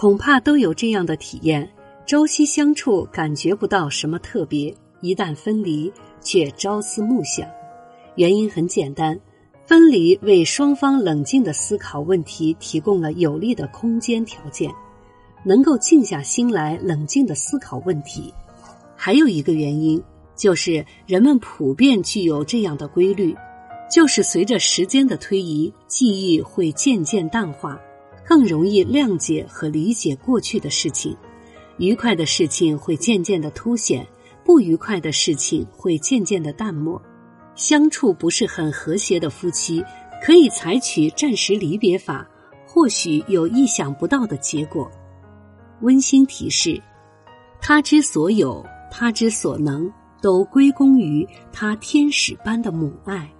[0.00, 1.68] 恐怕都有这样的体验：
[2.06, 7.44] 朝夕相处，感觉不到什么特别；一旦分离，却朝思暮想。
[8.14, 9.18] 原因很简单，
[9.66, 14.70] 分离为双方冷静的思考问题提供了有利的空间条件，
[15.42, 18.32] 能够静下心来冷静的思考问题。
[18.94, 20.00] 还有一个原因，
[20.36, 23.36] 就是人们普遍具有这样的规律，
[23.90, 27.80] 就是随着时间的推移，记忆会渐渐淡化，
[28.28, 31.16] 更容易谅解和理解过去的事情，
[31.78, 34.06] 愉快的事情会渐渐的凸显，
[34.44, 37.00] 不愉快的事情会渐渐的淡漠。
[37.54, 39.82] 相处不是很和谐的夫妻，
[40.22, 42.28] 可以采取暂时离别法，
[42.66, 44.90] 或许有意想不到的结果。
[45.80, 46.78] 温馨提示：
[47.62, 48.62] 他之所有。
[48.90, 53.30] 他之所能，都归功于他天使般的母爱。